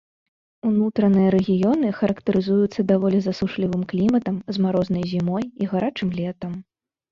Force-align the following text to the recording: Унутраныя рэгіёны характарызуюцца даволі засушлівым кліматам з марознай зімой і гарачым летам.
Унутраныя 0.69 1.27
рэгіёны 1.35 1.87
характарызуюцца 1.99 2.87
даволі 2.93 3.19
засушлівым 3.27 3.81
кліматам 3.93 4.35
з 4.59 4.67
марознай 4.67 5.03
зімой 5.15 5.43
і 5.61 5.71
гарачым 5.77 6.09
летам. 6.19 6.61